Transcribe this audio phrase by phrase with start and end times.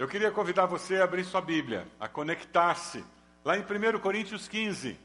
[0.00, 3.04] Eu queria convidar você a abrir sua Bíblia, a conectar-se,
[3.44, 4.98] lá em 1 Coríntios 15.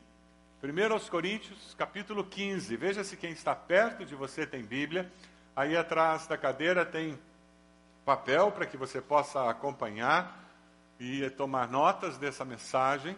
[0.64, 2.78] 1 Coríntios, capítulo 15.
[2.78, 5.12] Veja se quem está perto de você tem Bíblia.
[5.54, 7.20] Aí atrás da cadeira tem
[8.06, 10.42] papel para que você possa acompanhar
[10.98, 13.18] e tomar notas dessa mensagem.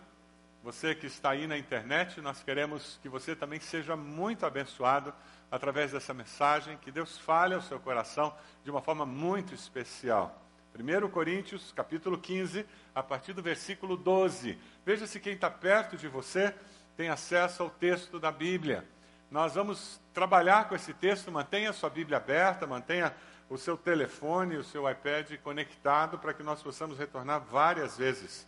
[0.63, 5.13] Você que está aí na internet, nós queremos que você também seja muito abençoado
[5.51, 10.46] através dessa mensagem, que Deus fale ao seu coração de uma forma muito especial.
[10.83, 14.57] 1 Coríntios, capítulo 15, a partir do versículo 12.
[14.85, 16.53] Veja se quem está perto de você
[16.95, 18.85] tem acesso ao texto da Bíblia.
[19.29, 23.13] Nós vamos trabalhar com esse texto, mantenha a sua Bíblia aberta, mantenha
[23.49, 28.47] o seu telefone, o seu iPad conectado para que nós possamos retornar várias vezes.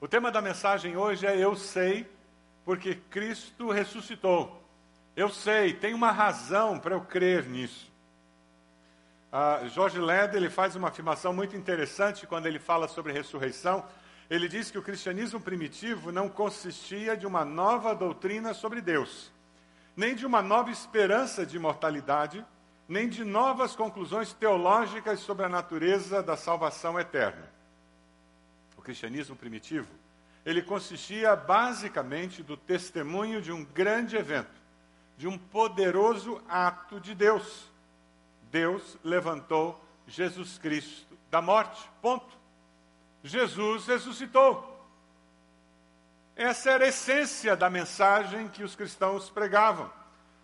[0.00, 2.08] O tema da mensagem hoje é Eu sei,
[2.64, 4.62] porque Cristo ressuscitou.
[5.16, 7.87] Eu sei, tem uma razão para eu crer nisso.
[9.30, 13.84] Uh, Jorge Led ele faz uma afirmação muito interessante quando ele fala sobre ressurreição.
[14.30, 19.30] Ele diz que o cristianismo primitivo não consistia de uma nova doutrina sobre Deus,
[19.94, 22.44] nem de uma nova esperança de imortalidade,
[22.88, 27.50] nem de novas conclusões teológicas sobre a natureza da salvação eterna.
[28.78, 29.92] O cristianismo primitivo,
[30.44, 34.58] ele consistia basicamente do testemunho de um grande evento,
[35.18, 37.67] de um poderoso ato de Deus
[38.50, 41.88] Deus levantou Jesus Cristo da morte.
[42.00, 42.38] Ponto.
[43.22, 44.76] Jesus ressuscitou.
[46.34, 49.90] Essa era a essência da mensagem que os cristãos pregavam.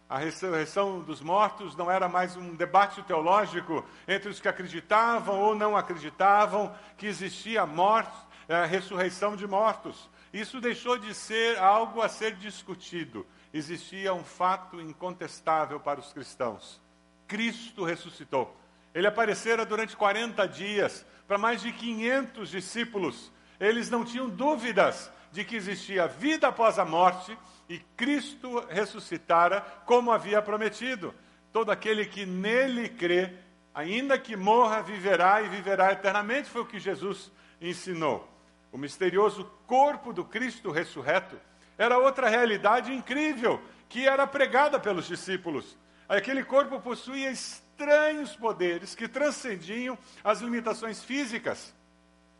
[0.09, 5.55] A ressurreição dos mortos não era mais um debate teológico entre os que acreditavam ou
[5.55, 8.17] não acreditavam que existia morte,
[8.49, 10.11] a eh, ressurreição de mortos.
[10.33, 13.27] Isso deixou de ser algo a ser discutido.
[13.53, 16.83] Existia um fato incontestável para os cristãos.
[17.27, 18.57] Cristo ressuscitou.
[18.95, 23.33] Ele aparecera durante 40 dias para mais de 500 discípulos.
[23.59, 27.37] Eles não tinham dúvidas de que existia vida após a morte
[27.69, 31.15] e Cristo ressuscitara como havia prometido.
[31.53, 33.33] Todo aquele que nele crê,
[33.75, 38.29] ainda que morra, viverá e viverá eternamente, foi o que Jesus ensinou.
[38.71, 41.37] O misterioso corpo do Cristo ressurreto
[41.79, 45.77] era outra realidade incrível que era pregada pelos discípulos.
[46.09, 51.75] Aquele corpo possuía estranhos poderes que transcendiam as limitações físicas.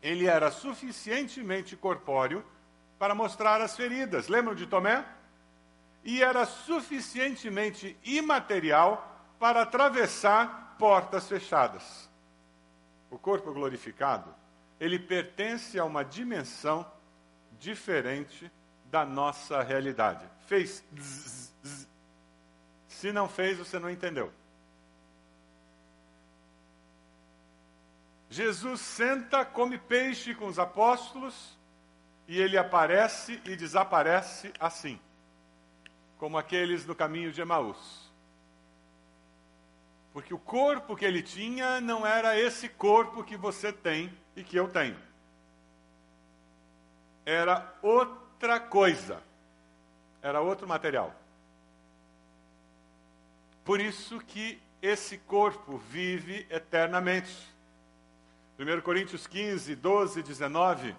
[0.01, 2.45] Ele era suficientemente corpóreo
[2.99, 4.27] para mostrar as feridas.
[4.27, 5.03] Lembram de Tomé?
[6.03, 12.09] E era suficientemente imaterial para atravessar portas fechadas.
[13.09, 14.33] O corpo glorificado,
[14.79, 16.85] ele pertence a uma dimensão
[17.59, 18.51] diferente
[18.91, 20.23] da nossa realidade.
[20.47, 21.87] Fez zzz, zzz,
[22.95, 24.31] se não fez, você não entendeu.
[28.29, 31.57] Jesus senta, come peixe com os apóstolos
[32.25, 34.99] e ele aparece e desaparece assim,
[36.17, 38.09] como aqueles no caminho de Emaús.
[40.13, 44.55] Porque o corpo que ele tinha não era esse corpo que você tem e que
[44.55, 44.97] eu tenho.
[47.25, 49.21] Era outra coisa.
[50.21, 51.13] Era outro material.
[53.65, 57.35] Por isso que esse corpo vive eternamente.
[58.59, 60.95] 1 Coríntios 15, 12, 19.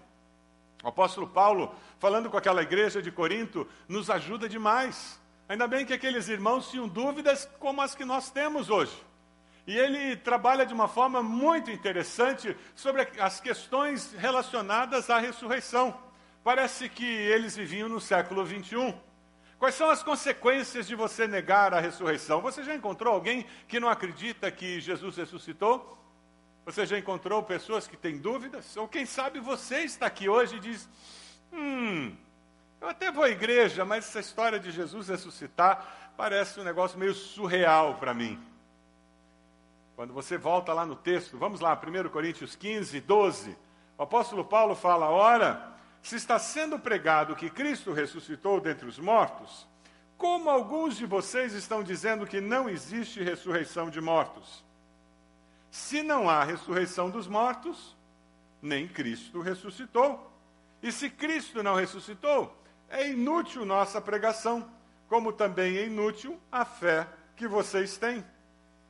[0.82, 5.18] O apóstolo Paulo, falando com aquela igreja de Corinto, nos ajuda demais.
[5.48, 8.96] Ainda bem que aqueles irmãos tinham dúvidas como as que nós temos hoje.
[9.64, 15.96] E ele trabalha de uma forma muito interessante sobre as questões relacionadas à ressurreição.
[16.42, 19.06] Parece que eles viviam no século 21.
[19.58, 22.42] Quais são as consequências de você negar a ressurreição?
[22.42, 25.96] Você já encontrou alguém que não acredita que Jesus ressuscitou?
[26.66, 28.76] Você já encontrou pessoas que têm dúvidas?
[28.76, 30.88] Ou quem sabe você está aqui hoje e diz:
[31.52, 32.14] Hum,
[32.80, 37.14] eu até vou à igreja, mas essa história de Jesus ressuscitar parece um negócio meio
[37.14, 38.38] surreal para mim.
[39.94, 43.56] Quando você volta lá no texto, vamos lá, 1 Coríntios 15, 12.
[43.96, 45.75] O apóstolo Paulo fala: Ora
[46.06, 49.66] se está sendo pregado que Cristo ressuscitou dentre os mortos,
[50.16, 54.64] como alguns de vocês estão dizendo que não existe ressurreição de mortos?
[55.68, 57.96] Se não há ressurreição dos mortos,
[58.62, 60.30] nem Cristo ressuscitou.
[60.80, 62.56] E se Cristo não ressuscitou,
[62.88, 64.70] é inútil nossa pregação,
[65.08, 68.24] como também é inútil a fé que vocês têm.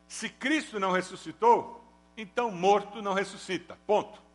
[0.06, 1.82] Se Cristo não ressuscitou,
[2.14, 3.74] então morto não ressuscita.
[3.86, 4.25] Ponto.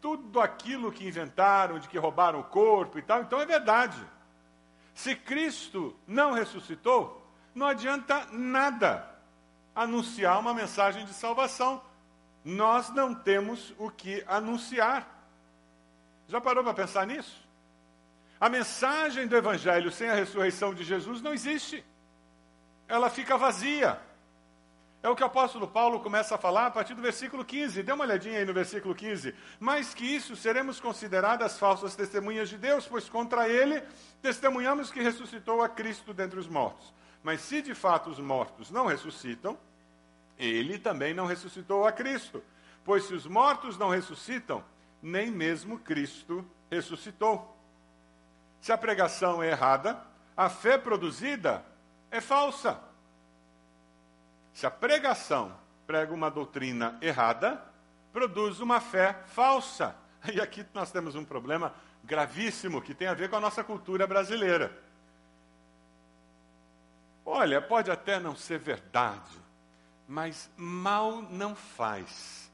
[0.00, 3.98] Tudo aquilo que inventaram, de que roubaram o corpo e tal, então é verdade.
[4.94, 7.24] Se Cristo não ressuscitou,
[7.54, 9.08] não adianta nada
[9.74, 11.82] anunciar uma mensagem de salvação,
[12.44, 15.06] nós não temos o que anunciar.
[16.26, 17.46] Já parou para pensar nisso?
[18.40, 21.84] A mensagem do Evangelho sem a ressurreição de Jesus não existe.
[22.86, 24.00] Ela fica vazia.
[25.00, 27.84] É o que o apóstolo Paulo começa a falar a partir do versículo 15.
[27.84, 29.32] Dê uma olhadinha aí no versículo 15.
[29.60, 33.80] Mais que isso, seremos consideradas falsas testemunhas de Deus, pois contra ele
[34.20, 36.92] testemunhamos que ressuscitou a Cristo dentre os mortos.
[37.22, 39.56] Mas se de fato os mortos não ressuscitam,
[40.36, 42.42] ele também não ressuscitou a Cristo.
[42.84, 44.64] Pois se os mortos não ressuscitam,
[45.00, 47.56] nem mesmo Cristo ressuscitou.
[48.60, 50.02] Se a pregação é errada,
[50.36, 51.64] a fé produzida
[52.10, 52.87] é falsa.
[54.58, 55.56] Se a pregação
[55.86, 57.62] prega uma doutrina errada,
[58.12, 59.94] produz uma fé falsa.
[60.34, 61.72] E aqui nós temos um problema
[62.02, 64.76] gravíssimo que tem a ver com a nossa cultura brasileira.
[67.24, 69.38] Olha, pode até não ser verdade,
[70.08, 72.50] mas mal não faz.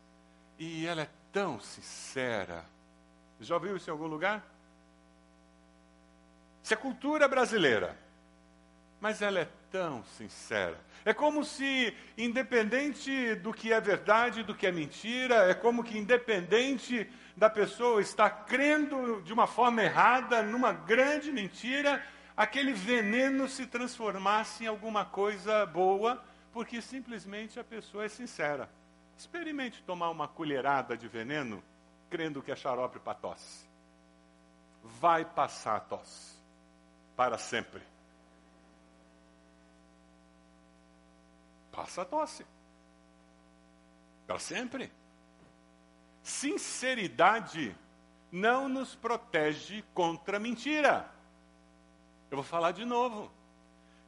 [0.58, 2.66] E ela é tão sincera.
[3.40, 4.44] Já ouviu isso em algum lugar?
[6.62, 7.98] Isso é cultura brasileira,
[9.04, 10.80] mas ela é tão sincera.
[11.04, 15.98] É como se, independente do que é verdade, do que é mentira, é como que,
[15.98, 17.06] independente
[17.36, 22.02] da pessoa estar crendo de uma forma errada, numa grande mentira,
[22.34, 28.70] aquele veneno se transformasse em alguma coisa boa, porque simplesmente a pessoa é sincera.
[29.18, 31.62] Experimente tomar uma colherada de veneno,
[32.08, 33.66] crendo que é xarope para tosse.
[34.82, 36.38] Vai passar a tosse,
[37.14, 37.82] para sempre.
[41.74, 42.46] Passa a tosse.
[44.26, 44.92] Para sempre.
[46.22, 47.76] Sinceridade
[48.30, 51.10] não nos protege contra mentira.
[52.30, 53.30] Eu vou falar de novo.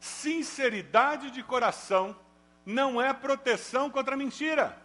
[0.00, 2.16] Sinceridade de coração
[2.64, 4.76] não é proteção contra mentira,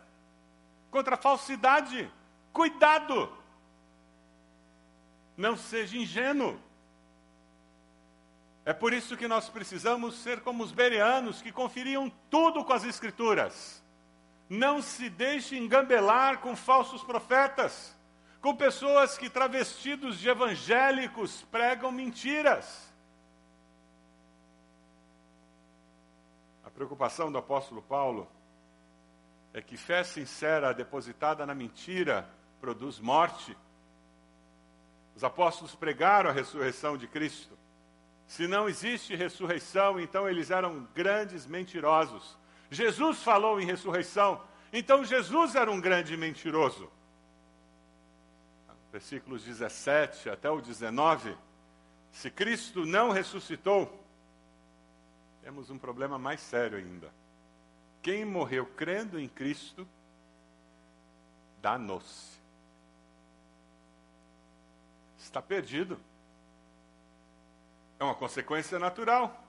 [0.90, 2.12] contra falsidade.
[2.52, 3.32] Cuidado!
[5.38, 6.60] Não seja ingênuo.
[8.72, 12.86] É por isso que nós precisamos ser como os bereanos que conferiam tudo com as
[12.86, 13.84] Escrituras.
[14.50, 17.94] Não se deixe engambelar com falsos profetas,
[18.40, 22.90] com pessoas que, travestidos de evangélicos, pregam mentiras.
[26.64, 28.26] A preocupação do apóstolo Paulo
[29.54, 32.26] é que fé sincera depositada na mentira
[32.62, 33.54] produz morte.
[35.14, 37.60] Os apóstolos pregaram a ressurreição de Cristo.
[38.32, 42.38] Se não existe ressurreição, então eles eram grandes mentirosos.
[42.70, 44.42] Jesus falou em ressurreição,
[44.72, 46.90] então Jesus era um grande mentiroso.
[48.90, 51.36] Versículos 17 até o 19.
[52.14, 54.02] Se Cristo não ressuscitou,
[55.44, 57.14] temos um problema mais sério ainda.
[58.02, 59.86] Quem morreu crendo em Cristo,
[61.62, 62.40] danou-se.
[65.20, 66.00] Está perdido.
[68.02, 69.46] É uma consequência natural.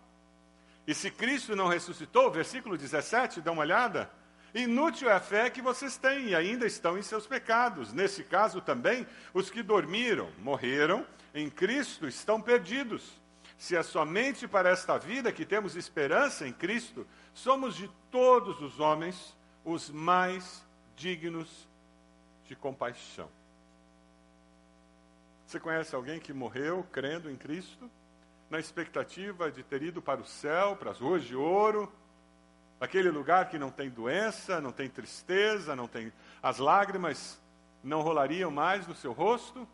[0.86, 4.10] E se Cristo não ressuscitou, versículo 17, dá uma olhada.
[4.54, 7.94] Inútil é a fé que vocês têm e ainda estão em seus pecados.
[7.94, 13.18] Nesse caso também, os que dormiram, morreram em Cristo, estão perdidos.
[13.56, 18.78] Se é somente para esta vida que temos esperança em Cristo, somos de todos os
[18.78, 19.34] homens
[19.64, 20.62] os mais
[20.94, 21.66] dignos
[22.44, 23.30] de compaixão.
[25.46, 27.90] Você conhece alguém que morreu crendo em Cristo?
[28.52, 31.90] Na expectativa de ter ido para o céu, para as ruas de ouro,
[32.78, 37.40] aquele lugar que não tem doença, não tem tristeza, não tem as lágrimas
[37.82, 39.66] não rolariam mais no seu rosto.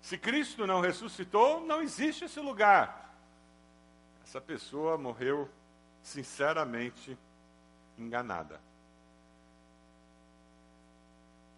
[0.00, 3.16] Se Cristo não ressuscitou, não existe esse lugar.
[4.24, 5.48] Essa pessoa morreu
[6.02, 7.16] sinceramente
[7.96, 8.60] enganada.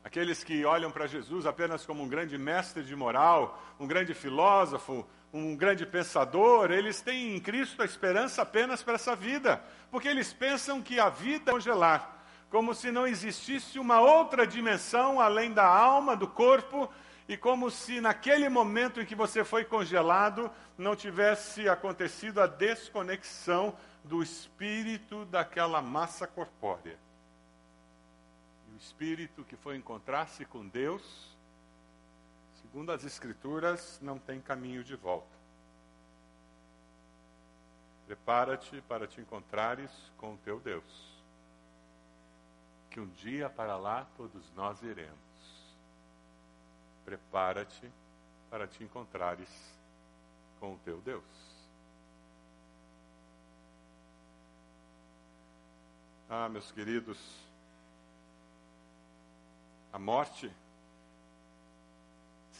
[0.06, 5.04] Aqueles que olham para Jesus apenas como um grande mestre de moral, um grande filósofo,
[5.32, 9.60] um grande pensador, eles têm em Cristo a esperança apenas para essa vida,
[9.90, 15.20] porque eles pensam que a vida é congelar, como se não existisse uma outra dimensão
[15.20, 16.88] além da alma, do corpo,
[17.28, 20.48] e como se naquele momento em que você foi congelado
[20.78, 26.96] não tivesse acontecido a desconexão do espírito daquela massa corpórea
[28.76, 31.34] o espírito que foi encontrar-se com Deus,
[32.60, 35.34] segundo as Escrituras, não tem caminho de volta.
[38.06, 40.84] Prepara-te para te encontrares com o teu Deus,
[42.90, 45.16] que um dia para lá todos nós iremos.
[47.06, 47.90] Prepara-te
[48.50, 49.48] para te encontrares
[50.60, 51.24] com o teu Deus.
[56.28, 57.45] Ah, meus queridos,
[59.96, 60.52] A morte,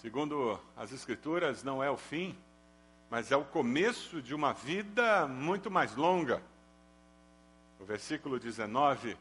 [0.01, 2.35] segundo as Escrituras, não é o fim,
[3.11, 6.43] mas é o começo de uma vida muito mais longa.
[7.79, 9.19] No versículo 19,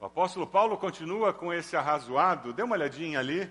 [0.00, 3.46] o apóstolo Paulo continua com esse arrazoado, dê uma olhadinha ali.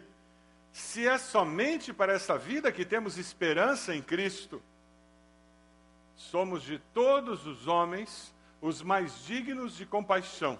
[0.71, 4.59] Se é somente para essa vida que temos esperança em Cristo,
[6.15, 10.57] somos de todos os homens os mais dignos de compaixão.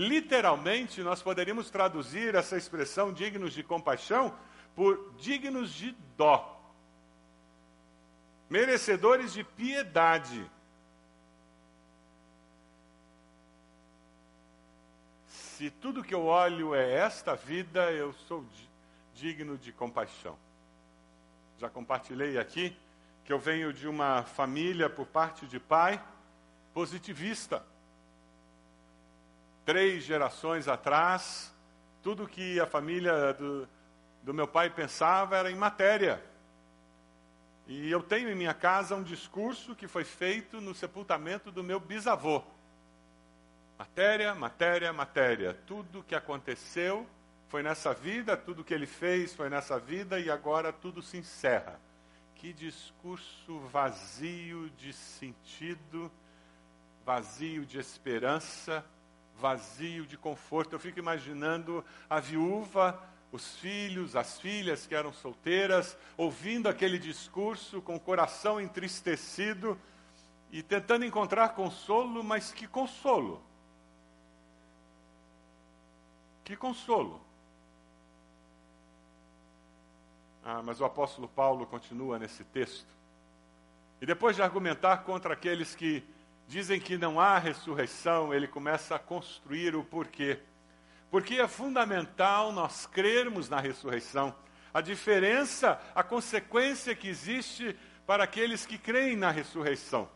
[0.00, 4.34] Literalmente, nós poderíamos traduzir essa expressão dignos de compaixão
[4.74, 6.56] por dignos de dó
[8.50, 10.50] merecedores de piedade.
[15.28, 18.44] Se tudo que eu olho é esta vida, eu sou
[19.14, 20.36] digno de compaixão.
[21.58, 22.76] Já compartilhei aqui
[23.24, 26.02] que eu venho de uma família por parte de pai
[26.74, 27.62] positivista.
[29.64, 31.52] Três gerações atrás,
[32.02, 33.68] tudo que a família do,
[34.22, 36.22] do meu pai pensava era em matéria.
[37.66, 41.78] E eu tenho em minha casa um discurso que foi feito no sepultamento do meu
[41.78, 42.42] bisavô.
[43.78, 45.56] Matéria, matéria, matéria.
[45.66, 47.06] Tudo que aconteceu
[47.48, 51.80] foi nessa vida, tudo que ele fez foi nessa vida e agora tudo se encerra.
[52.34, 56.10] Que discurso vazio de sentido,
[57.04, 58.84] vazio de esperança,
[59.40, 60.74] vazio de conforto.
[60.74, 63.00] Eu fico imaginando a viúva
[63.32, 69.78] os filhos, as filhas que eram solteiras, ouvindo aquele discurso com o coração entristecido
[70.50, 73.40] e tentando encontrar consolo, mas que consolo?
[76.44, 77.20] Que consolo?
[80.44, 82.88] Ah, mas o apóstolo Paulo continua nesse texto.
[84.00, 86.02] E depois de argumentar contra aqueles que
[86.50, 90.40] dizem que não há ressurreição, ele começa a construir o porquê.
[91.08, 94.34] Porque é fundamental nós crermos na ressurreição.
[94.74, 100.10] A diferença, a consequência que existe para aqueles que creem na ressurreição.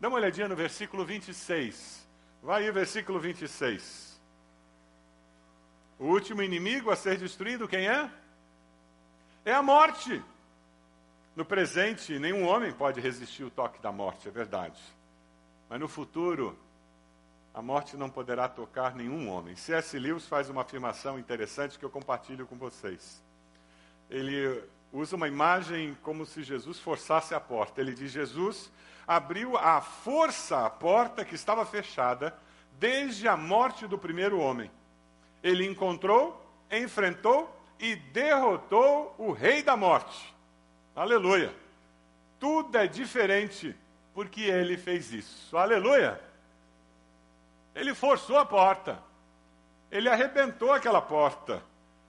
[0.00, 2.04] Dá uma olhadinha no versículo 26.
[2.42, 4.20] Vai aí, versículo 26.
[6.00, 8.10] O último inimigo a ser destruído, quem é?
[9.44, 10.20] É a morte.
[11.36, 14.80] No presente, nenhum homem pode resistir o toque da morte, é verdade.
[15.70, 16.58] Mas no futuro,
[17.54, 19.54] a morte não poderá tocar nenhum homem.
[19.54, 19.96] C.S.
[19.96, 23.22] Lewis faz uma afirmação interessante que eu compartilho com vocês.
[24.10, 27.80] Ele usa uma imagem como se Jesus forçasse a porta.
[27.80, 28.68] Ele diz: Jesus
[29.06, 32.36] abriu à força a porta que estava fechada
[32.80, 34.68] desde a morte do primeiro homem.
[35.40, 37.48] Ele encontrou, enfrentou
[37.78, 40.34] e derrotou o rei da morte.
[40.96, 41.54] Aleluia!
[42.40, 43.76] Tudo é diferente
[44.14, 45.56] porque ele fez isso.
[45.56, 46.20] Aleluia!
[47.74, 48.98] Ele forçou a porta.
[49.90, 51.62] Ele arrebentou aquela porta.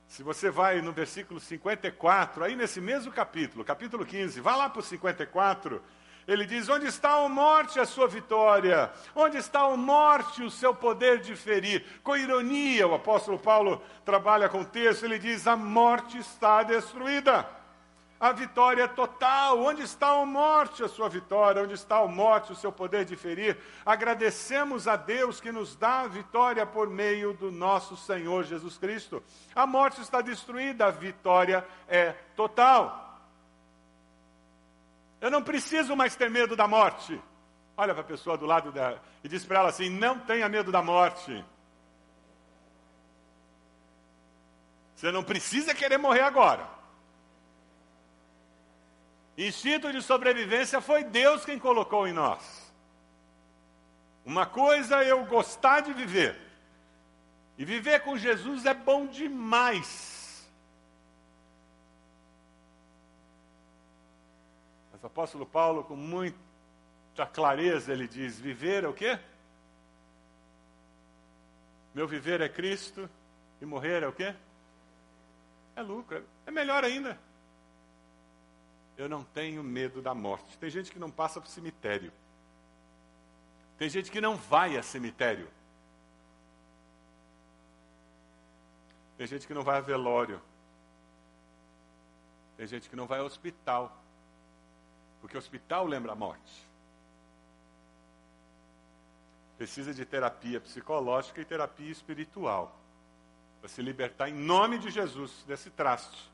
[0.08, 4.82] Se você vai no versículo 54, aí nesse mesmo capítulo, capítulo 15, vá lá para
[4.82, 5.82] o 54,
[6.28, 8.92] ele diz: Onde está a morte, a sua vitória?
[9.16, 11.86] Onde está a morte, o seu poder de ferir?
[12.04, 17.48] Com ironia, o apóstolo Paulo trabalha com o texto, ele diz: A morte está destruída
[18.22, 19.60] a vitória total.
[19.60, 21.64] Onde está a morte, a sua vitória?
[21.64, 23.58] Onde está a morte, o seu poder de ferir?
[23.84, 29.24] Agradecemos a Deus que nos dá a vitória por meio do nosso Senhor Jesus Cristo.
[29.56, 33.20] A morte está destruída, a vitória é total.
[35.20, 37.20] Eu não preciso mais ter medo da morte.
[37.76, 38.72] Olha para a pessoa do lado
[39.24, 41.44] e diz para ela assim: não tenha medo da morte.
[44.96, 46.81] Você não precisa querer morrer agora.
[49.42, 52.72] Instinto de sobrevivência foi Deus quem colocou em nós.
[54.24, 56.40] Uma coisa é eu gostar de viver.
[57.58, 60.48] E viver com Jesus é bom demais.
[64.92, 69.18] Mas o apóstolo Paulo, com muita clareza, ele diz: viver é o quê?
[71.96, 73.10] Meu viver é Cristo
[73.60, 74.36] e morrer é o quê?
[75.76, 77.18] É lucro, é melhor ainda
[78.98, 80.58] eu não tenho medo da morte.
[80.58, 82.12] Tem gente que não passa para o cemitério.
[83.78, 85.50] Tem gente que não vai a cemitério.
[89.18, 90.42] Tem gente que não vai a velório.
[92.58, 93.98] Tem gente que não vai ao hospital.
[95.20, 96.68] Porque o hospital lembra a morte.
[99.58, 102.76] Precisa de terapia psicológica e terapia espiritual.
[103.60, 106.31] Para se libertar em nome de Jesus desse traste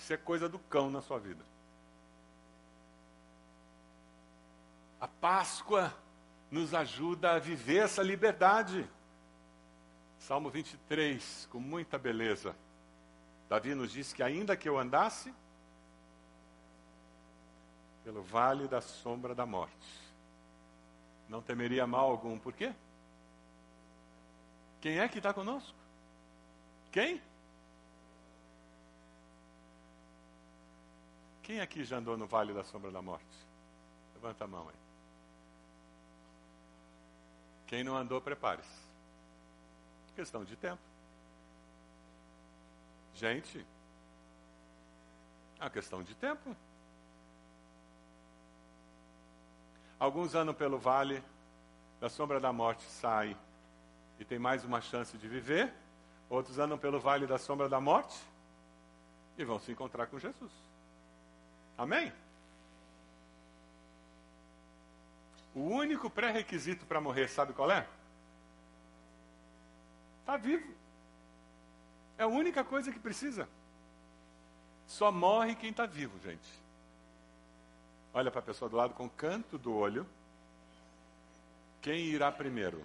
[0.00, 1.44] isso é coisa do cão na sua vida.
[4.98, 5.94] A Páscoa
[6.50, 8.88] nos ajuda a viver essa liberdade.
[10.18, 12.56] Salmo 23, com muita beleza.
[13.46, 15.34] Davi nos diz que ainda que eu andasse
[18.02, 20.14] pelo vale da sombra da morte,
[21.28, 22.38] não temeria mal algum.
[22.38, 22.72] Por quê?
[24.80, 25.76] Quem é que está conosco?
[26.90, 27.20] Quem?
[31.50, 33.26] Quem aqui já andou no vale da sombra da morte?
[34.14, 34.74] Levanta a mão aí.
[37.66, 38.86] Quem não andou, prepare-se.
[40.14, 40.80] Questão de tempo.
[43.16, 43.66] Gente,
[45.58, 46.54] é uma questão de tempo.
[49.98, 51.20] Alguns andam pelo vale
[51.98, 53.36] da sombra da morte, saem
[54.20, 55.74] e tem mais uma chance de viver.
[56.28, 58.16] Outros andam pelo vale da sombra da morte
[59.36, 60.69] e vão se encontrar com Jesus.
[61.80, 62.12] Amém?
[65.54, 67.88] O único pré-requisito para morrer, sabe qual é?
[70.20, 70.74] Está vivo.
[72.18, 73.48] É a única coisa que precisa.
[74.86, 76.50] Só morre quem está vivo, gente.
[78.12, 80.06] Olha para a pessoa do lado com o canto do olho.
[81.80, 82.84] Quem irá primeiro?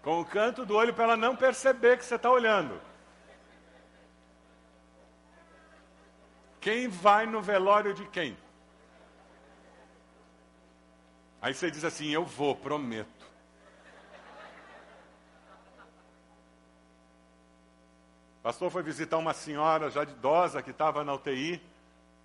[0.00, 2.93] Com o canto do olho para ela não perceber que você está olhando.
[6.64, 8.34] Quem vai no velório de quem?
[11.42, 13.22] Aí você diz assim: Eu vou, prometo.
[18.42, 21.62] pastor foi visitar uma senhora já idosa que estava na UTI,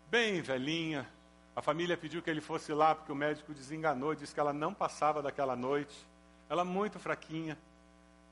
[0.10, 1.06] bem velhinha.
[1.54, 4.74] A família pediu que ele fosse lá porque o médico desenganou, disse que ela não
[4.74, 6.08] passava daquela noite.
[6.50, 7.58] Ela muito fraquinha.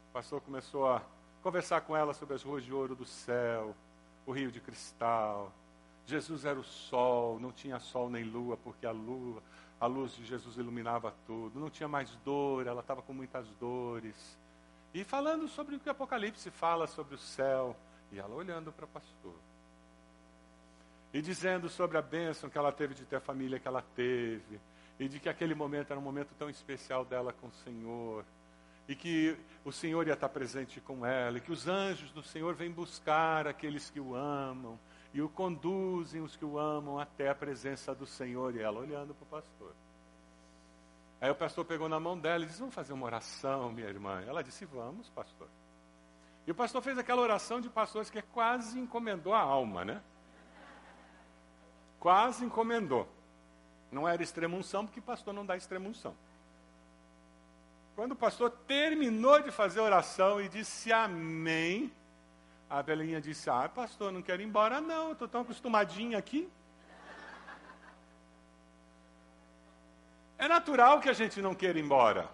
[0.09, 1.01] O pastor começou a
[1.43, 3.75] conversar com ela sobre as ruas de ouro do céu,
[4.25, 5.51] o rio de cristal.
[6.07, 9.43] Jesus era o sol, não tinha sol nem lua, porque a lua,
[9.77, 11.59] a luz de Jesus iluminava tudo.
[11.59, 14.15] Não tinha mais dor, ela estava com muitas dores.
[14.93, 17.75] E falando sobre o que o Apocalipse fala sobre o céu,
[18.09, 19.35] e ela olhando para o pastor.
[21.13, 24.61] E dizendo sobre a bênção que ela teve de ter a família que ela teve,
[24.97, 28.23] e de que aquele momento era um momento tão especial dela com o Senhor,
[28.87, 32.55] e que o Senhor ia estar presente com ela, e que os anjos do Senhor
[32.55, 34.79] vêm buscar aqueles que o amam,
[35.17, 39.15] e o conduzem os que o amam até a presença do Senhor, e ela olhando
[39.15, 39.73] para o pastor.
[41.19, 44.21] Aí o pastor pegou na mão dela e disse: Vamos fazer uma oração, minha irmã.
[44.27, 45.47] Ela disse: Vamos, pastor.
[46.45, 50.03] E o pastor fez aquela oração de pastores que quase encomendou a alma, né?
[51.99, 53.09] Quase encomendou.
[53.91, 56.15] Não era extremunção, porque pastor não dá extremunção.
[57.95, 61.91] Quando o pastor terminou de fazer a oração e disse amém,
[62.69, 66.49] a velhinha disse: Ah, pastor, não quero ir embora, não, estou tão acostumadinha aqui.
[70.37, 72.29] É natural que a gente não queira ir embora.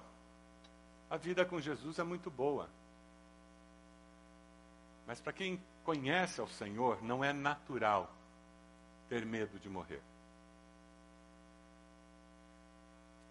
[1.10, 2.70] A vida com Jesus é muito boa.
[5.06, 8.12] Mas para quem conhece ao Senhor, não é natural
[9.08, 10.02] ter medo de morrer.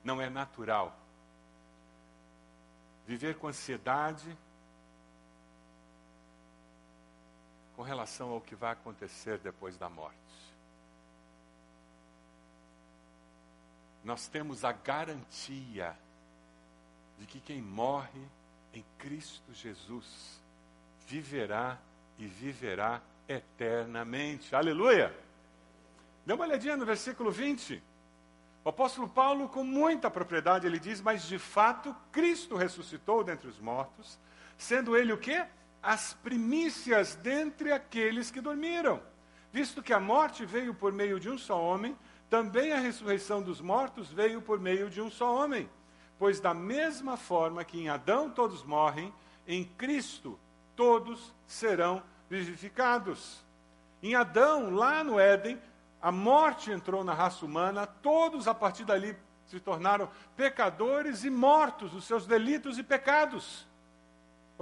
[0.04, 0.96] Não é natural
[3.06, 4.36] viver com ansiedade
[7.82, 10.16] com relação ao que vai acontecer depois da morte.
[14.04, 15.96] nós temos a garantia
[17.18, 18.20] de que quem morre
[18.72, 20.40] em Cristo Jesus
[21.06, 21.78] viverá
[22.18, 24.54] e viverá eternamente.
[24.54, 25.16] Aleluia!
[26.26, 27.82] Dê uma olhadinha no versículo 20.
[28.64, 33.58] O apóstolo Paulo, com muita propriedade, ele diz: Mas de fato Cristo ressuscitou dentre os
[33.58, 34.18] mortos,
[34.56, 35.46] sendo ele o quê?
[35.82, 39.02] As primícias dentre aqueles que dormiram.
[39.52, 41.98] Visto que a morte veio por meio de um só homem,
[42.30, 45.68] também a ressurreição dos mortos veio por meio de um só homem.
[46.18, 49.12] Pois, da mesma forma que em Adão todos morrem,
[49.46, 50.38] em Cristo
[50.74, 53.44] todos serão vivificados.
[54.02, 55.60] Em Adão, lá no Éden,
[56.00, 59.16] a morte entrou na raça humana, todos a partir dali
[59.46, 63.66] se tornaram pecadores e mortos dos seus delitos e pecados.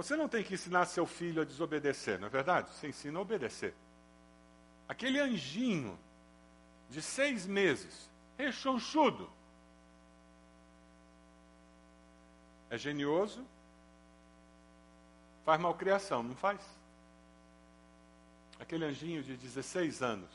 [0.01, 2.71] Você não tem que ensinar seu filho a desobedecer, não é verdade?
[2.73, 3.71] Você ensina a obedecer.
[4.89, 5.95] Aquele anjinho
[6.89, 9.29] de seis meses, rechonchudo.
[12.71, 13.45] É genioso,
[15.45, 16.59] faz malcriação, não faz?
[18.59, 20.31] Aquele anjinho de 16 anos,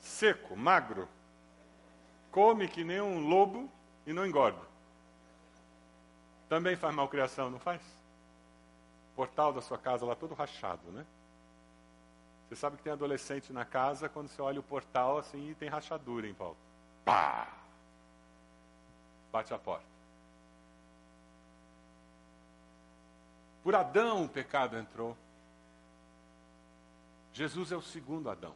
[0.00, 1.08] seco, magro,
[2.32, 3.70] come que nem um lobo
[4.04, 4.66] e não engorda.
[6.48, 7.97] Também faz malcriação, não faz?
[9.18, 11.04] Portal da sua casa lá todo rachado, né?
[12.48, 16.28] Você sabe que tem adolescente na casa, quando você olha o portal assim, tem rachadura
[16.28, 16.60] em volta.
[17.04, 17.48] Pá!
[19.32, 19.84] bate a porta.
[23.64, 25.16] Por Adão o pecado entrou.
[27.32, 28.54] Jesus é o segundo Adão.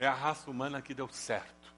[0.00, 1.72] É a raça humana que deu certo.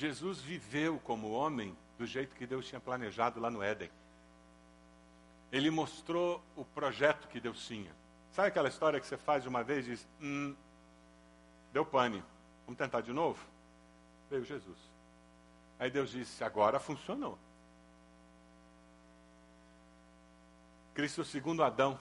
[0.00, 3.90] Jesus viveu como homem do jeito que Deus tinha planejado lá no Éden.
[5.52, 7.94] Ele mostrou o projeto que Deus tinha.
[8.32, 10.56] Sabe aquela história que você faz uma vez e diz: hum,
[11.70, 12.24] deu pane,
[12.64, 13.44] vamos tentar de novo?
[14.30, 14.78] Veio Jesus.
[15.78, 17.38] Aí Deus disse: agora funcionou.
[20.94, 22.00] Cristo, segundo Adão,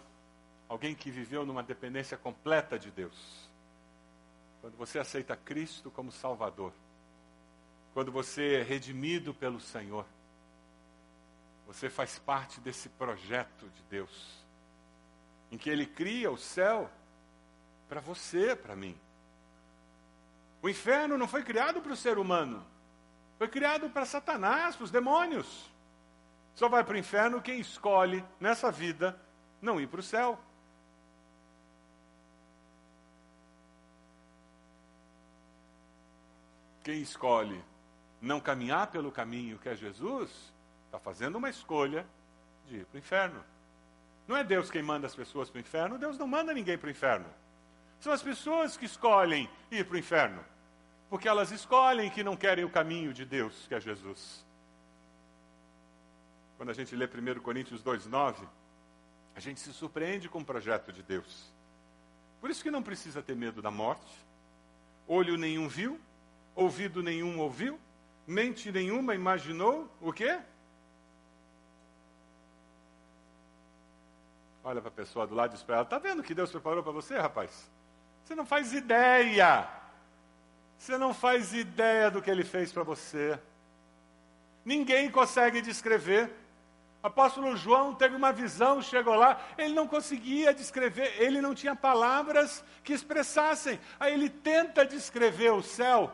[0.69, 3.49] alguém que viveu numa dependência completa de Deus.
[4.61, 6.71] Quando você aceita Cristo como Salvador,
[7.93, 10.05] quando você é redimido pelo Senhor,
[11.65, 14.43] você faz parte desse projeto de Deus,
[15.51, 16.89] em que Ele cria o céu
[17.87, 18.97] para você, para mim.
[20.61, 22.65] O inferno não foi criado para o ser humano,
[23.37, 25.69] foi criado para Satanás, para os demônios.
[26.55, 29.19] Só vai para o inferno quem escolhe nessa vida
[29.61, 30.37] não ir para o céu.
[36.83, 37.63] Quem escolhe
[38.21, 40.53] não caminhar pelo caminho que é Jesus,
[40.85, 42.05] está fazendo uma escolha
[42.67, 43.43] de ir para o inferno.
[44.27, 46.87] Não é Deus quem manda as pessoas para o inferno, Deus não manda ninguém para
[46.87, 47.25] o inferno.
[47.99, 50.43] São as pessoas que escolhem ir para o inferno,
[51.09, 54.45] porque elas escolhem que não querem o caminho de Deus, que é Jesus.
[56.57, 58.47] Quando a gente lê 1 Coríntios 2,9,
[59.35, 61.51] a gente se surpreende com o projeto de Deus.
[62.41, 64.13] Por isso que não precisa ter medo da morte.
[65.07, 65.99] Olho nenhum viu,
[66.55, 67.79] ouvido nenhum ouviu,
[68.29, 70.39] mente nenhuma imaginou o quê?
[74.63, 76.51] Olha para a pessoa do lado e diz para ela: Está vendo o que Deus
[76.51, 77.69] preparou para você, rapaz?
[78.23, 79.67] Você não faz ideia.
[80.77, 83.39] Você não faz ideia do que ele fez para você.
[84.63, 86.31] Ninguém consegue descrever.
[87.01, 92.63] Apóstolo João teve uma visão, chegou lá, ele não conseguia descrever, ele não tinha palavras
[92.83, 93.79] que expressassem.
[93.99, 96.11] Aí ele tenta descrever o céu,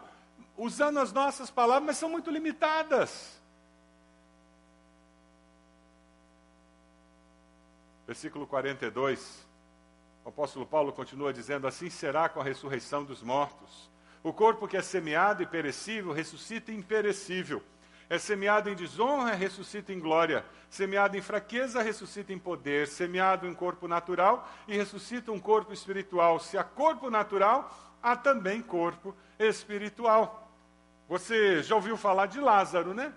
[0.57, 3.39] usando as nossas palavras, mas são muito limitadas.
[8.05, 9.45] Versículo 42,
[10.23, 13.89] o apóstolo Paulo continua dizendo: Assim será com a ressurreição dos mortos.
[14.23, 17.61] O corpo que é semeado e perecível ressuscita imperecível.
[18.07, 20.45] É semeado em desonra, ressuscita em glória.
[20.69, 22.87] Semeado em fraqueza, ressuscita em poder.
[22.87, 26.39] Semeado em corpo natural e ressuscita um corpo espiritual.
[26.39, 30.44] Se há corpo natural, há também corpo espiritual.
[31.07, 33.13] Você já ouviu falar de Lázaro, né?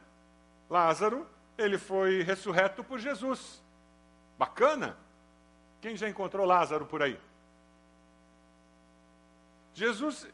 [0.68, 3.62] Lázaro, ele foi ressurreto por Jesus.
[4.38, 4.96] Bacana?
[5.80, 7.18] Quem já encontrou Lázaro por aí?
[9.72, 10.26] Jesus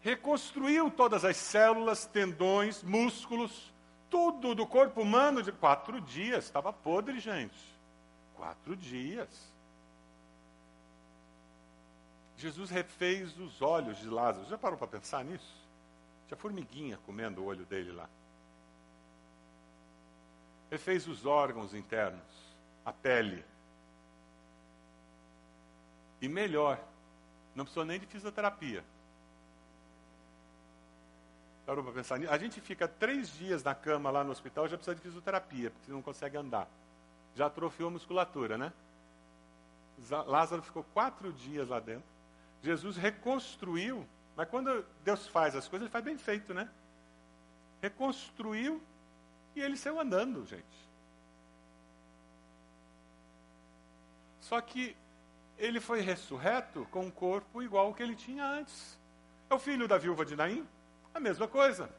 [0.00, 3.72] reconstruiu todas as células, tendões, músculos,
[4.08, 6.44] tudo do corpo humano de quatro dias.
[6.44, 7.58] Estava podre, gente.
[8.34, 9.50] Quatro dias.
[12.36, 14.48] Jesus refez os olhos de Lázaro.
[14.48, 15.60] Já parou para pensar nisso?
[16.30, 18.08] Tinha formiguinha comendo o olho dele lá.
[20.70, 22.22] Ele fez os órgãos internos,
[22.84, 23.44] a pele.
[26.22, 26.80] E melhor,
[27.52, 28.84] não precisou nem de fisioterapia.
[31.66, 32.32] Parou para pensar nisso?
[32.32, 35.90] A gente fica três dias na cama lá no hospital já precisa de fisioterapia, porque
[35.90, 36.68] não consegue andar.
[37.34, 38.72] Já atrofiou a musculatura, né?
[40.28, 42.06] Lázaro ficou quatro dias lá dentro.
[42.62, 46.68] Jesus reconstruiu mas quando Deus faz as coisas, ele faz bem feito, né?
[47.82, 48.82] Reconstruiu
[49.54, 50.90] e ele saiu andando, gente.
[54.40, 54.96] Só que
[55.58, 58.98] ele foi ressurreto com um corpo igual ao que ele tinha antes.
[59.48, 60.66] É o filho da viúva de Naim?
[61.14, 61.90] A mesma coisa.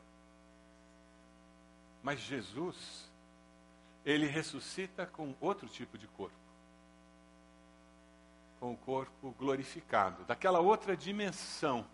[2.02, 3.10] Mas Jesus,
[4.04, 6.36] ele ressuscita com outro tipo de corpo.
[8.60, 11.86] Com o corpo glorificado, daquela outra dimensão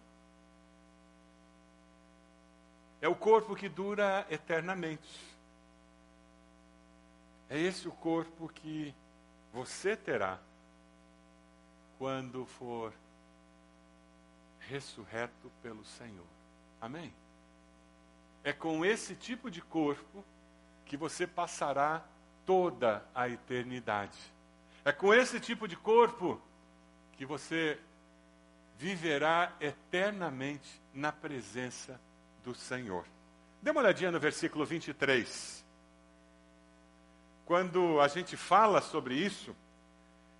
[3.01, 5.37] é o corpo que dura eternamente.
[7.49, 8.93] É esse o corpo que
[9.53, 10.39] você terá
[11.97, 12.93] quando for
[14.59, 16.25] ressurreto pelo Senhor.
[16.81, 17.13] Amém?
[18.43, 20.23] É com esse tipo de corpo
[20.85, 22.03] que você passará
[22.45, 24.17] toda a eternidade.
[24.83, 26.41] É com esse tipo de corpo
[27.13, 27.79] que você
[28.77, 31.99] viverá eternamente na presença
[32.47, 33.03] do Senhor.
[33.61, 35.65] Dê uma olhadinha no versículo 23.
[37.45, 39.53] Quando a gente fala sobre isso,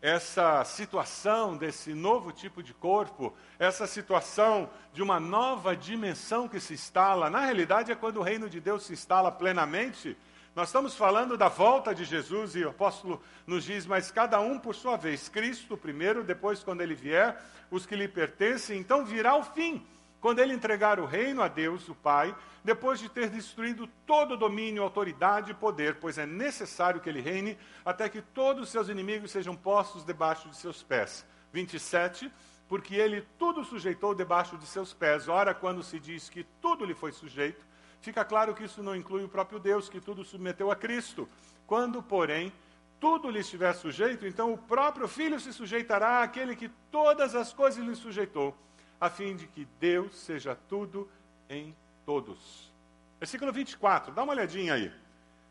[0.01, 6.75] essa situação desse novo tipo de corpo, essa situação de uma nova dimensão que se
[6.75, 10.15] instala, na realidade é quando o reino de Deus se instala plenamente.
[10.55, 14.57] Nós estamos falando da volta de Jesus e o apóstolo nos diz, mas cada um
[14.57, 17.37] por sua vez, Cristo primeiro, depois quando ele vier,
[17.69, 19.85] os que lhe pertencem, então virá o fim
[20.27, 24.37] quando ele entregar o reino a Deus, o Pai, depois de ter destruído todo o
[24.37, 28.89] domínio, autoridade e poder, pois é necessário que ele reine até que todos os seus
[28.89, 31.25] inimigos sejam postos debaixo de seus pés.
[31.53, 32.29] 27.
[32.67, 35.29] Porque ele tudo sujeitou debaixo de seus pés.
[35.29, 37.65] Ora, quando se diz que tudo lhe foi sujeito,
[38.01, 41.25] fica claro que isso não inclui o próprio Deus, que tudo submeteu a Cristo.
[41.65, 42.51] Quando, porém,
[42.99, 47.81] tudo lhe estiver sujeito, então o próprio Filho se sujeitará àquele que todas as coisas
[47.81, 48.53] lhe sujeitou
[48.99, 51.09] a fim de que Deus seja tudo
[51.49, 52.71] em todos.
[53.19, 54.91] Versículo 24, dá uma olhadinha aí.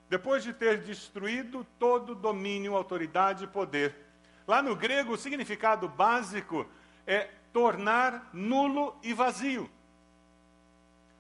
[0.09, 3.95] Depois de ter destruído todo domínio, autoridade e poder.
[4.47, 6.67] Lá no grego, o significado básico
[7.07, 9.69] é tornar nulo e vazio.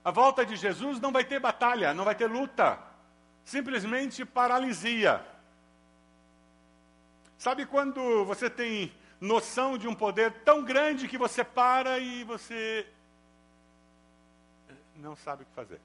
[0.05, 2.79] A volta de Jesus não vai ter batalha, não vai ter luta.
[3.45, 5.25] Simplesmente paralisia.
[7.37, 12.87] Sabe quando você tem noção de um poder tão grande que você para e você
[14.97, 15.81] não sabe o que fazer.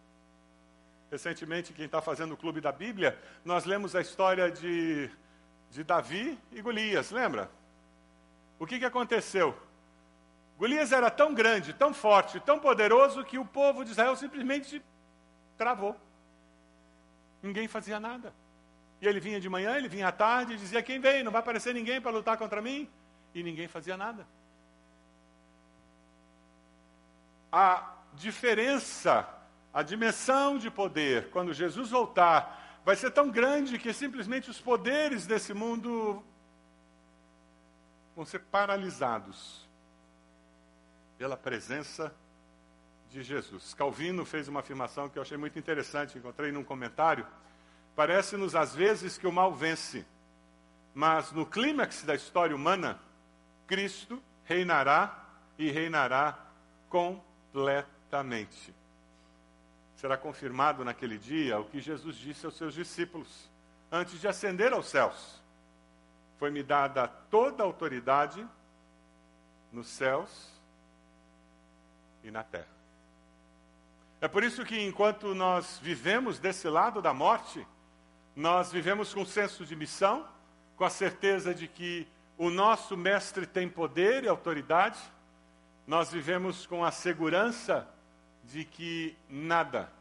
[1.12, 5.10] Recentemente, quem está fazendo o Clube da Bíblia, nós lemos a história de,
[5.70, 7.52] de Davi e Golias, lembra?
[8.58, 9.58] O que, que aconteceu?
[10.58, 14.82] Golias era tão grande, tão forte, tão poderoso que o povo de Israel simplesmente
[15.58, 15.96] travou.
[17.42, 18.34] Ninguém fazia nada.
[19.02, 21.24] E ele vinha de manhã, ele vinha à tarde e dizia: Quem vem?
[21.24, 22.88] Não vai aparecer ninguém para lutar contra mim?
[23.34, 24.28] E ninguém fazia nada.
[27.52, 29.28] A diferença,
[29.74, 35.26] a dimensão de poder, quando Jesus voltar, vai ser tão grande que simplesmente os poderes
[35.26, 36.24] desse mundo
[38.16, 39.68] vão ser paralisados
[41.18, 42.14] pela presença
[43.10, 43.74] de Jesus.
[43.74, 47.28] Calvino fez uma afirmação que eu achei muito interessante, encontrei num comentário.
[47.96, 50.06] Parece-nos às vezes que o mal vence,
[50.94, 53.00] mas no clímax da história humana,
[53.72, 55.18] Cristo reinará
[55.58, 56.38] e reinará
[56.90, 58.76] completamente.
[59.96, 63.50] Será confirmado naquele dia o que Jesus disse aos seus discípulos
[63.90, 65.42] antes de ascender aos céus.
[66.38, 68.46] Foi-me dada toda a autoridade
[69.72, 70.52] nos céus
[72.26, 72.68] e na terra.
[74.20, 77.66] É por isso que enquanto nós vivemos desse lado da morte,
[78.36, 80.28] nós vivemos com senso de missão,
[80.76, 82.06] com a certeza de que
[82.42, 85.00] o nosso mestre tem poder e autoridade,
[85.86, 87.88] nós vivemos com a segurança
[88.44, 89.94] de que nada,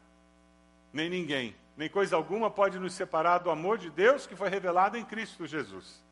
[0.91, 4.97] nem ninguém, nem coisa alguma pode nos separar do amor de Deus que foi revelado
[4.97, 6.03] em Cristo Jesus.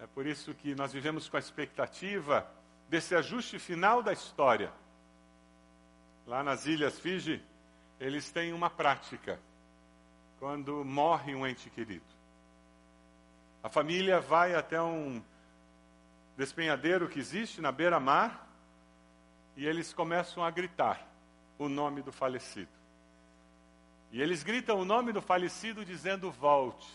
[0.00, 2.44] É por isso que nós vivemos com a expectativa
[2.88, 4.72] desse ajuste final da história.
[6.26, 7.40] Lá nas Ilhas Fiji,
[8.00, 9.38] eles têm uma prática
[10.40, 12.23] quando morre um ente querido.
[13.64, 15.22] A família vai até um
[16.36, 18.46] despenhadeiro que existe na beira-mar
[19.56, 21.08] e eles começam a gritar
[21.58, 22.68] o nome do falecido.
[24.12, 26.94] E eles gritam o nome do falecido dizendo: Volte.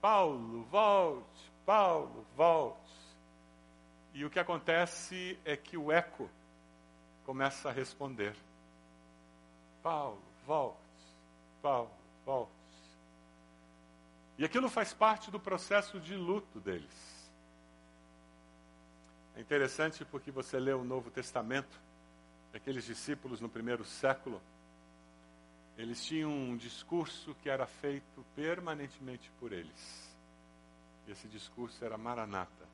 [0.00, 1.52] Paulo, volte.
[1.64, 2.80] Paulo, volte.
[4.12, 6.28] E o que acontece é que o eco
[7.24, 8.34] começa a responder:
[9.84, 10.80] Paulo, volte.
[11.62, 11.90] Paulo,
[12.26, 12.63] volte.
[14.36, 17.14] E aquilo faz parte do processo de luto deles.
[19.36, 21.80] É interessante porque você lê o Novo Testamento,
[22.52, 24.40] aqueles discípulos no primeiro século,
[25.76, 30.08] eles tinham um discurso que era feito permanentemente por eles.
[31.06, 32.66] E esse discurso era Maranata,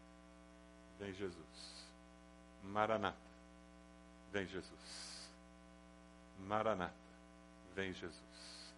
[0.98, 1.86] vem Jesus.
[2.62, 3.16] Maranata,
[4.30, 5.30] vem Jesus.
[6.38, 6.94] Maranata,
[7.74, 8.74] vem Jesus.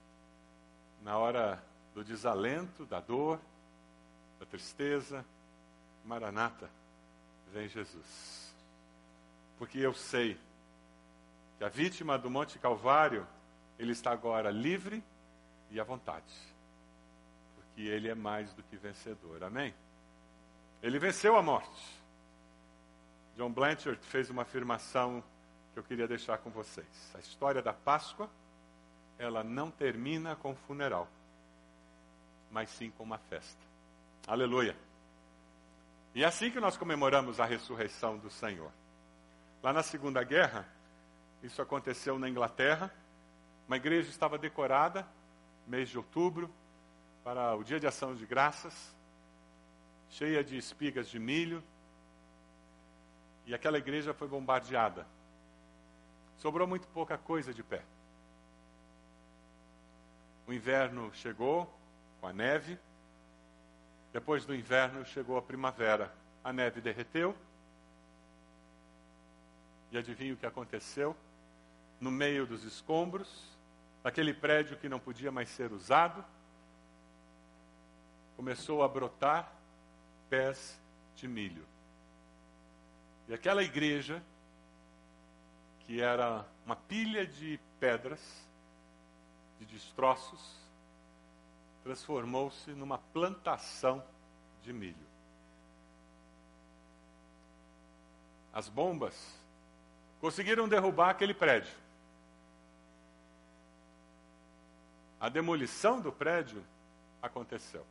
[1.02, 1.62] Na hora
[1.94, 3.38] do desalento, da dor,
[4.38, 5.24] da tristeza.
[6.04, 6.68] Maranata,
[7.52, 8.52] vem Jesus.
[9.58, 10.38] Porque eu sei
[11.58, 13.26] que a vítima do Monte Calvário,
[13.78, 15.02] ele está agora livre
[15.70, 16.34] e à vontade.
[17.54, 19.44] Porque ele é mais do que vencedor.
[19.44, 19.72] Amém?
[20.82, 22.02] Ele venceu a morte.
[23.36, 25.22] John Blanchard fez uma afirmação
[25.72, 27.12] que eu queria deixar com vocês.
[27.14, 28.28] A história da Páscoa,
[29.18, 31.08] ela não termina com o funeral
[32.52, 33.60] mas sim com uma festa.
[34.26, 34.76] Aleluia.
[36.14, 38.70] E é assim que nós comemoramos a ressurreição do Senhor.
[39.62, 40.68] Lá na Segunda Guerra,
[41.42, 42.92] isso aconteceu na Inglaterra.
[43.66, 45.08] Uma igreja estava decorada,
[45.66, 46.52] mês de outubro,
[47.24, 48.94] para o Dia de Ação de Graças.
[50.10, 51.64] cheia de espigas de milho,
[53.46, 55.06] e aquela igreja foi bombardeada.
[56.36, 57.82] Sobrou muito pouca coisa de pé.
[60.46, 61.72] O inverno chegou
[62.22, 62.78] com a neve.
[64.12, 66.14] Depois do inverno chegou a primavera.
[66.44, 67.36] A neve derreteu.
[69.90, 71.16] E adivinha o que aconteceu?
[72.00, 73.44] No meio dos escombros,
[74.04, 76.24] aquele prédio que não podia mais ser usado,
[78.36, 79.52] começou a brotar
[80.30, 80.80] pés
[81.16, 81.66] de milho.
[83.28, 84.22] E aquela igreja,
[85.80, 88.20] que era uma pilha de pedras,
[89.58, 90.61] de destroços,
[91.82, 94.02] transformou-se numa plantação
[94.62, 95.06] de milho.
[98.52, 99.38] As bombas
[100.20, 101.74] conseguiram derrubar aquele prédio.
[105.18, 106.64] A demolição do prédio
[107.22, 107.86] aconteceu.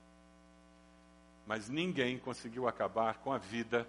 [1.47, 3.87] Mas ninguém conseguiu acabar com a vida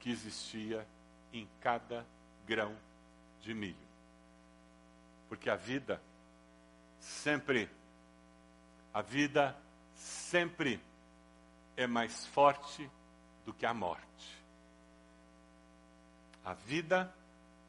[0.00, 0.86] que existia
[1.32, 2.04] em cada
[2.46, 2.74] grão
[3.40, 3.76] de milho.
[5.28, 6.02] Porque a vida
[6.98, 7.70] sempre,
[8.92, 9.56] a vida
[9.94, 10.80] sempre
[11.76, 12.90] é mais forte
[13.44, 14.04] do que a morte.
[16.44, 17.12] A vida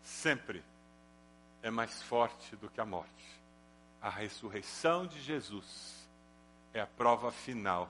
[0.02, 0.64] sempre
[1.62, 3.42] é mais forte do que a morte.
[4.02, 6.08] A ressurreição de Jesus
[6.74, 7.90] é a prova final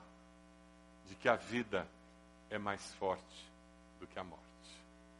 [1.08, 1.88] de que a vida
[2.50, 3.50] é mais forte
[3.98, 4.42] do que a morte.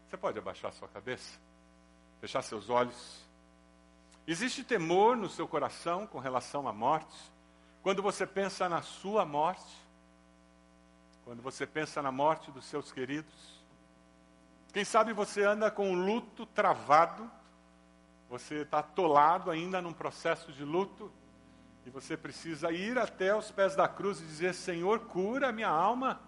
[0.08, 1.38] Você pode abaixar sua cabeça?
[2.20, 3.24] Fechar seus olhos?
[4.26, 7.16] Existe temor no seu coração com relação à morte?
[7.82, 9.76] Quando você pensa na sua morte?
[11.24, 13.60] Quando você pensa na morte dos seus queridos?
[14.72, 17.28] Quem sabe você anda com o luto travado,
[18.30, 21.12] você está atolado ainda num processo de luto,
[21.84, 25.68] e você precisa ir até os pés da cruz e dizer: Senhor, cura a minha
[25.68, 26.20] alma.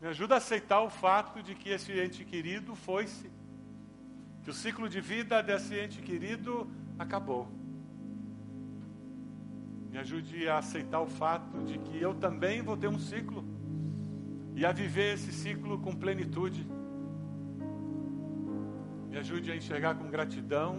[0.00, 3.30] Me ajuda a aceitar o fato de que esse ente querido foi-se.
[4.42, 7.48] Que o ciclo de vida desse ente querido acabou.
[9.94, 13.44] Me ajude a aceitar o fato de que eu também vou ter um ciclo.
[14.56, 16.66] E a viver esse ciclo com plenitude.
[19.08, 20.78] Me ajude a enxergar com gratidão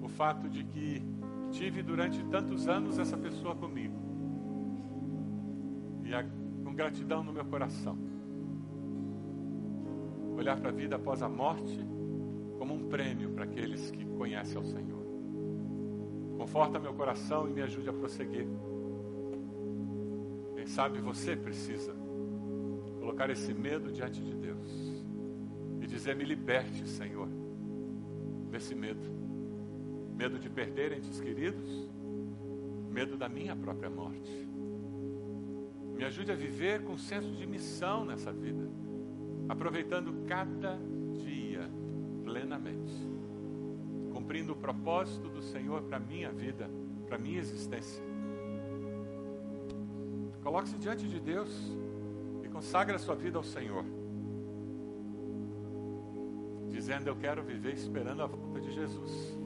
[0.00, 1.02] o fato de que
[1.50, 3.98] tive durante tantos anos essa pessoa comigo.
[6.04, 6.22] E a
[6.76, 7.98] gratidão no meu coração.
[10.36, 11.84] Olhar para a vida após a morte
[12.56, 14.97] como um prêmio para aqueles que conhecem ao Senhor.
[16.38, 18.46] Conforta meu coração e me ajude a prosseguir.
[20.54, 21.92] Quem sabe você precisa
[23.00, 25.04] colocar esse medo diante de Deus
[25.80, 27.28] e dizer: Me liberte, Senhor,
[28.52, 29.18] desse medo.
[30.16, 31.90] Medo de perder entes queridos,
[32.88, 34.48] medo da minha própria morte.
[35.96, 38.70] Me ajude a viver com senso de missão nessa vida,
[39.48, 40.78] aproveitando cada
[44.48, 46.70] cumprindo o propósito do Senhor para a minha vida,
[47.06, 48.02] para a minha existência.
[50.42, 51.50] Coloque-se diante de Deus
[52.42, 53.84] e consagre a sua vida ao Senhor,
[56.68, 59.36] dizendo: Eu quero viver esperando a volta de Jesus.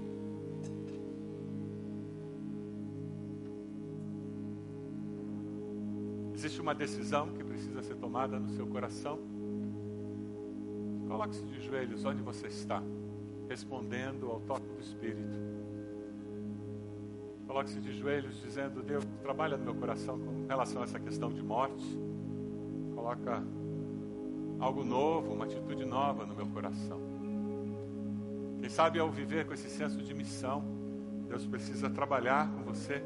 [6.35, 9.19] Existe uma decisão que precisa ser tomada no seu coração.
[11.07, 12.83] Coloque-se de joelhos onde você está,
[13.53, 15.39] respondendo ao toque do Espírito.
[17.47, 21.43] Coloque-se de joelhos dizendo: Deus, trabalha no meu coração com relação a essa questão de
[21.43, 21.85] morte.
[22.95, 23.45] Coloca
[24.59, 26.99] algo novo, uma atitude nova no meu coração.
[28.59, 30.65] Quem sabe ao viver com esse senso de missão,
[31.29, 33.03] Deus precisa trabalhar com você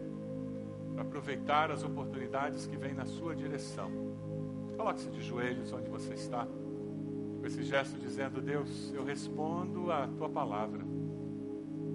[0.95, 3.91] para aproveitar as oportunidades que vêm na sua direção.
[4.77, 6.47] Coloque-se de joelhos onde você está,
[7.47, 10.83] com esse gesto dizendo: Deus, eu respondo à tua palavra.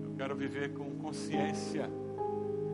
[0.02, 1.90] Eu quero viver com consciência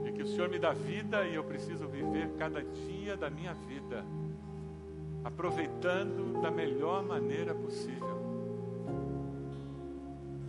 [0.03, 3.55] de que o Senhor me dá vida e eu preciso viver cada dia da minha
[3.55, 4.05] vida,
[5.23, 8.15] aproveitando da melhor maneira possível.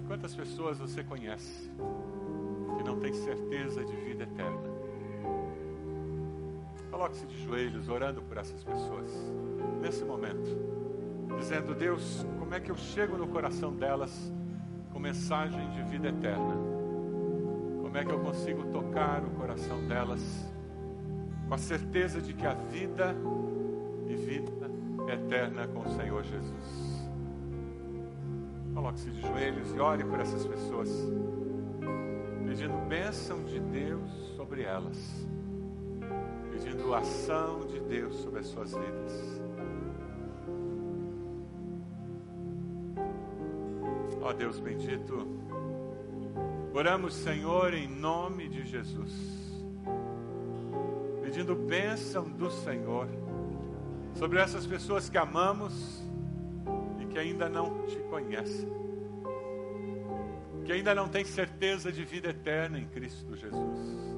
[0.07, 1.71] Quantas pessoas você conhece
[2.77, 4.69] que não tem certeza de vida eterna?
[6.91, 9.11] Coloque-se de joelhos orando por essas pessoas,
[9.81, 10.78] nesse momento,
[11.39, 14.33] dizendo: Deus, como é que eu chego no coração delas
[14.93, 16.57] com mensagem de vida eterna?
[17.83, 20.23] Como é que eu consigo tocar o coração delas
[21.49, 23.17] com a certeza de que a vida
[24.07, 24.71] e vida
[25.11, 27.09] eterna com o Senhor Jesus?
[28.75, 30.91] Coloque-se de joelhos e ore por essas pessoas,
[32.47, 35.27] pedindo bênção de Deus sobre elas
[36.59, 39.48] pedindo ação de Deus sobre as suas vidas.
[44.29, 45.27] Ó Deus bendito,
[46.75, 49.11] oramos, Senhor, em nome de Jesus,
[51.23, 53.09] pedindo bênção do Senhor
[54.13, 56.07] sobre essas pessoas que amamos
[57.01, 58.69] e que ainda não te conhecem,
[60.63, 64.15] que ainda não têm certeza de vida eterna em Cristo Jesus.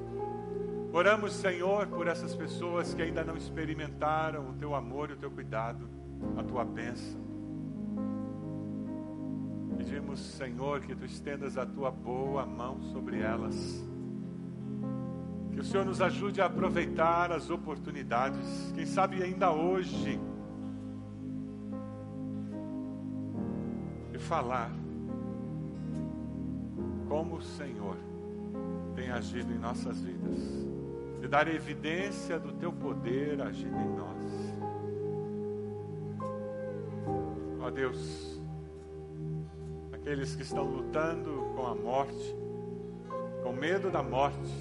[0.91, 5.31] Oramos, Senhor, por essas pessoas que ainda não experimentaram o teu amor e o teu
[5.31, 5.87] cuidado,
[6.35, 7.30] a tua bênção.
[10.01, 13.85] Pedimos, Senhor, que tu estendas a tua boa mão sobre elas.
[15.51, 20.19] Que o Senhor nos ajude a aproveitar as oportunidades, quem sabe ainda hoje,
[24.11, 24.71] e falar
[27.07, 27.97] como o Senhor
[28.95, 30.39] tem agido em nossas vidas
[31.21, 34.55] de dar evidência do teu poder agindo em nós.
[37.61, 38.30] Ó Deus,
[40.11, 42.35] aqueles que estão lutando com a morte,
[43.43, 44.53] com medo da morte,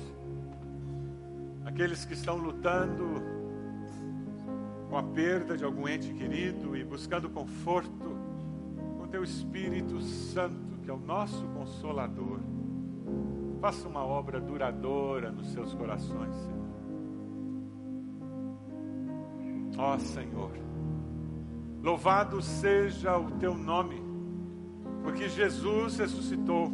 [1.64, 3.20] aqueles que estão lutando
[4.88, 8.16] com a perda de algum ente querido e buscando conforto
[8.96, 12.38] com teu Espírito Santo, que é o nosso consolador.
[13.60, 16.60] Faça uma obra duradoura nos seus corações, Senhor.
[19.76, 20.52] Ó Senhor,
[21.82, 23.99] louvado seja o teu nome,
[25.10, 26.70] porque Jesus ressuscitou.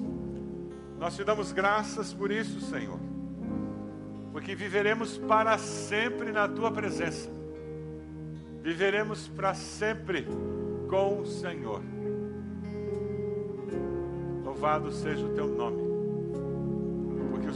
[0.99, 2.99] Nós te damos graças por isso, Senhor,
[4.33, 7.31] porque viveremos para sempre na tua presença,
[8.63, 10.27] viveremos para sempre
[10.89, 11.83] com o Senhor.
[14.45, 15.87] Louvado seja o teu nome.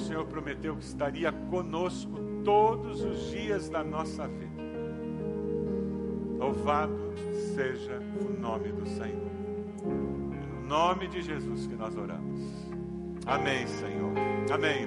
[0.01, 2.11] Senhor prometeu que estaria conosco
[2.43, 4.63] todos os dias da nossa vida.
[6.39, 7.13] Louvado
[7.55, 9.30] seja o nome do Senhor.
[10.71, 12.41] No nome de Jesus que nós oramos.
[13.27, 14.13] Amém, Senhor.
[14.53, 14.79] Amém.